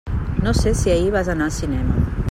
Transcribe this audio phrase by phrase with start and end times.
[0.41, 1.95] No sé si ahir vas anar al cinema.